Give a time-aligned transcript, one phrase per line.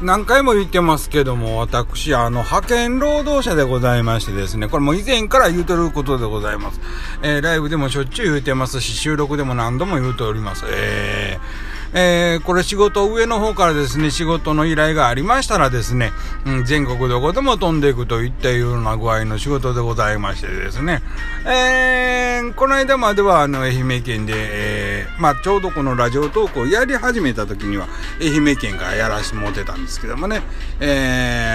[0.00, 6.80] 何回も言ってますけども、私、あの、派遣労働者でございましてですね、これも以前から言うとることでございます。
[7.22, 10.64] えー、ライブでもしょっちゅう言うてますし、収録でも何度も言うております。
[10.68, 16.12] えーえー、これ仕事上の方からですね、仕事の依頼がありましたらですね、
[16.46, 21.02] うん、全国どこでも飛んでいくといったような具合の仕事でございましてですね、
[21.46, 27.88] えー、この間まではあの愛媛県で、えー、まあ、ちょうどこのラジオ投稿をやり始めた時には
[28.20, 30.42] 愛媛県からやらしてもってたんですけどもね、
[30.80, 31.47] えー、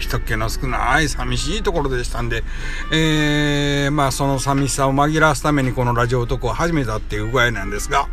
[0.00, 2.42] 人気の少ない寂しいところでしたんで、
[2.92, 8.08] えー、まあその寂しさを紛らわすためにこのラジオ男を始めたっていう具合なんですが、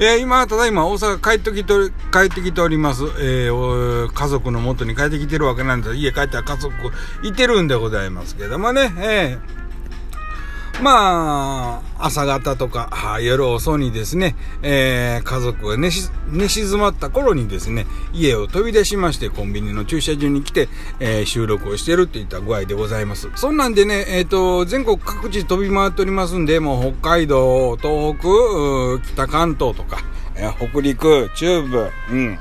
[0.00, 1.74] えー、今、ただいま大阪帰ってきて、
[2.12, 3.04] 帰ってきております。
[3.20, 6.74] えー、家族の元に帰ってきてるわけなんです家帰ったら家族
[7.22, 9.61] いてるんでございますけどもね、えー
[10.80, 15.90] まあ、朝方とか夜遅にですね、えー、家族が寝
[16.30, 23.28] 寝静まった頃にですね、家を飛び出しましてコンビニの駐車場に来て、えー、収録をしてるっていった具合でございます。
[23.36, 29.98] そんなんでね、えっ、ー、と、全国各地飛び回っておりますんで、もう北海道、東北、北関東とか、
[30.34, 32.38] えー、北陸、中部、うん。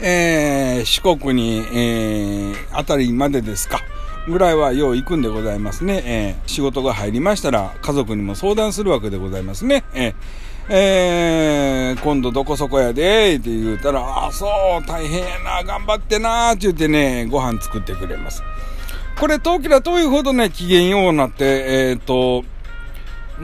[0.00, 3.80] えー、四国に、えー、あたりまでですか。
[4.28, 6.02] ぐらいはよう行くんでございますね。
[6.04, 9.84] えー、仕事が入りましたら家族にも相談するわけでございますね。
[9.94, 10.14] えー
[10.68, 18.42] えー、今度どこそこやで、って言うたら、ああ、そう、大変やな、頑張ってな、って言ってね、ご飯作ってくれます。
[19.18, 22.44] これ、遠きら遠いほどね、機嫌ようになって、えっ、ー、と、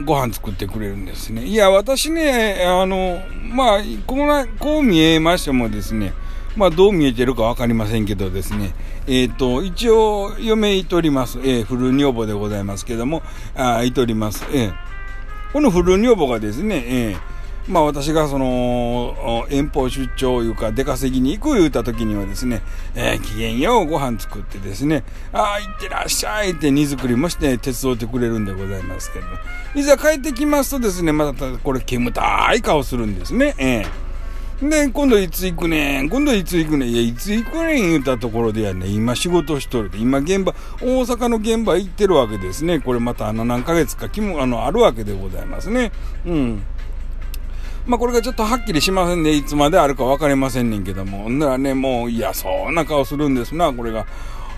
[0.05, 1.45] ご飯作ってくれるんですね。
[1.45, 3.21] いや、私ね、あの、
[3.53, 6.13] まあ、こうこう見えましてもですね、
[6.59, 8.73] まあ、どう見えてるかわかりませんけどですね、
[9.07, 11.39] えっ、ー、と、一応、嫁いとります。
[11.39, 13.23] えー、フル女房でございますけども、
[13.55, 14.45] あいとります。
[14.51, 14.73] えー、
[15.53, 17.19] このフル女房がですね、えー、
[17.71, 22.61] まあ私がその、遠方出張いうか出稼ぎに行く言うた時にはですね、
[22.93, 29.25] えー、機嫌ようご飯作ってですね、ああ、行ってらっしゃいって荷造りもして手伝ってくれるんでございますけど、
[29.75, 34.08] いざ帰ってきますとですね、またこれ煙たい顔するんですね、えー。
[34.61, 42.81] で、今度いつ行くねん、今度いつ行くねん、いや、いつ行くねん言うたところでやね、今仕事しとるで、今現場、大阪の現場行ってるわけですね。
[42.81, 45.93] これまたあの何ヶ月か、も、あの、あるわけでございますね。
[46.25, 46.63] うん。
[47.87, 49.31] まあこれがちょっとはっきりしませんね。
[49.31, 51.23] いつまであるか分かりませんねんけども。
[51.23, 54.05] ほんならね、もう、いや、そんな顔するんですな、これが。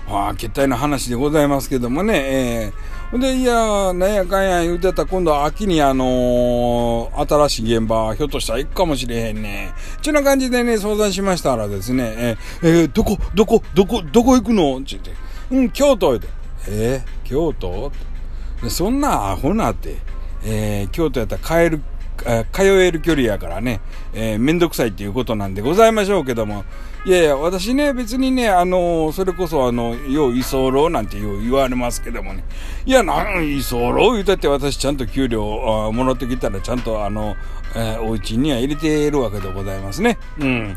[0.08, 2.72] ああ、決体の話でございますけどもね。
[3.12, 9.72] えー、で、いや、なんやかんや言うてた、今度は秋にあのー、新しい現場、ひょっとしたら行くかもしれへんね。
[10.02, 14.78] ちゅうな感じでね、相談しましたらですね、えー、えー、どこ、どこ、どこ、どこ行くの？
[14.78, 15.12] って言って、
[15.50, 16.28] うん、京都で。
[16.68, 17.92] えー、京都？
[18.68, 19.96] そんなアホなって、
[20.44, 21.82] えー、京都やったら帰る
[22.52, 23.80] 通える距離やからね、
[24.14, 26.64] えー、めんどくさいっていうことなんでございましょうけども、
[27.04, 32.44] いやいや、私ね、別にね、あの、それこそ、あの、よう居候なんてよう言われますけどもね、
[32.86, 37.34] いや、なん居候言うたって私ちゃんと給料あもらってきたら、ちゃんとあの、
[37.74, 40.16] えー、お家には入れているわけでございますね。
[40.38, 40.76] うん。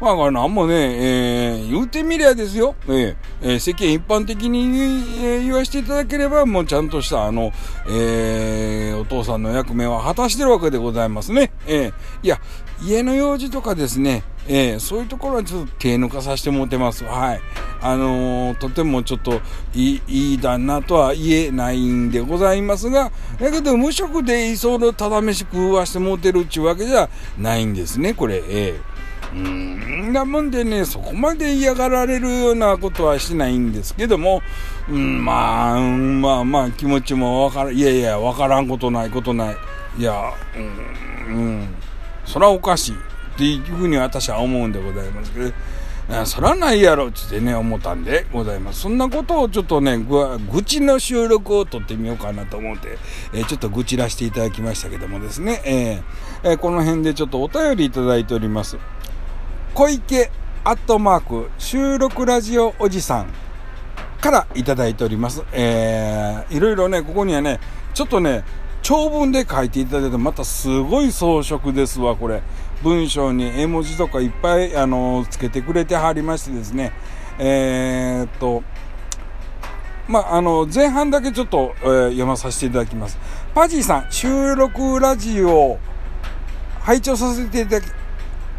[0.00, 2.74] まあ、なんもね、えー、言うてみりゃですよ。
[2.86, 5.08] えー、世間一般的に
[5.42, 7.50] 言,、わせていただければ、もうちゃんとした、あの、
[7.88, 8.55] えー、
[9.18, 11.52] 父さんの役目は果たしてるわけでございますね。
[11.66, 12.40] えー、いや、
[12.82, 17.04] 家の用事とかですね、えー、そういうところはちょっと手抜かさせてもらってます。
[17.04, 17.40] はい。
[17.80, 19.40] あのー、とてもちょっと
[19.74, 23.10] いい、いい旦那とは言えないんでございますが、
[23.40, 28.42] だけど無職で居候ただ飯食わしてもうてるっちゅうわけじゃないんですね、これ。
[28.48, 28.95] えー
[29.34, 34.42] うん、なもんでね、そこまで嫌がられるようなことはしないんですけども、
[34.88, 39.56] うん、まあ、うん、まあまあ気持ちもわからん、いやいや、わからんことないことない。
[39.98, 40.32] いや、
[41.28, 41.68] うん、うん、
[42.24, 45.52] そらおかしいっていうふうに私は思うんでございますけど、
[46.24, 48.82] そらないやろっつってね、思ったんでございます。
[48.82, 52.96] そんなことをちょっとね、愚痴の収録を撮ってみようかなと思って、
[53.34, 58.78] えー、ちょっと愚痴らせていただきましたけどもですね、えーえー、この辺でちょっとお便りいただいております。
[59.76, 60.30] 小池
[60.64, 63.26] アットマーク収録ラジオおじさん
[64.22, 65.44] からいただいております。
[65.52, 67.60] えー、いろいろね、ここにはね、
[67.92, 68.42] ちょっとね、
[68.80, 72.42] 長文で書いていただいて、またすごい装飾ですわ、これ。
[72.82, 76.92] 文章に絵文字とかいっぱい、あの、つけてくれてはりましてですね、
[77.38, 78.62] えー、っと、
[80.08, 83.18] まあ、あの、前半だけちょっと、えー、読まさせていただきます。
[83.54, 85.78] パジーさん、収録ラジオ、
[86.80, 88.05] 拝聴させていただき、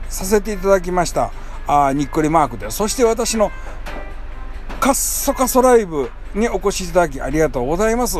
[0.09, 1.31] させていただきました。
[1.67, 2.71] あにっこりマークで。
[2.71, 3.51] そして私の
[4.79, 8.17] カッソカソライブにお越しいただきありがとうございます。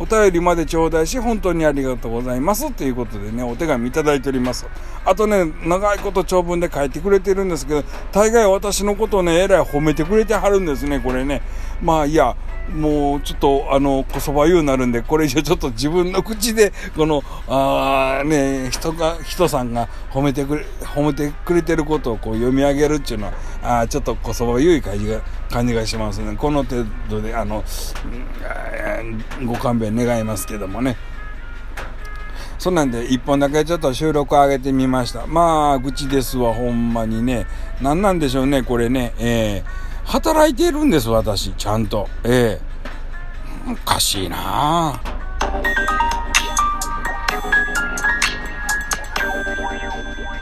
[0.00, 2.72] お便りまで頂戴し、本当にありがとうございます。
[2.72, 4.66] ということでね、お手紙いただいております。
[5.04, 11.42] あとね、長いこと長文で書いてくれてるんですけど、大概私のことをね、えらい褒めてくれてはるんですね、これね。
[11.82, 12.36] まあ、いや、
[12.74, 23.26] もうちょっと、あの、こそば言うなるんで、これ以上ちょっと自分の口で、この、あね、人が、人さんが褒めてくれ、褒めてくれてることをこう読み上げるっていうの
[23.62, 25.20] は、あちょっとこそば言う感じが、
[25.50, 26.36] 感じがしますね。
[26.36, 27.64] この程度で、あの、
[29.44, 30.96] ご勘弁願いますけどもね。
[32.58, 35.26] そんなんで、一本だけちょっと収録上げてみました。
[35.26, 37.46] まあ、愚痴ですわ、ほんまにね。
[37.80, 39.14] 何なんでしょうね、これね。
[39.18, 42.08] えー働いてるんです、私、ちゃんと。
[42.24, 43.70] ええ。
[43.70, 45.87] おかしいなあ。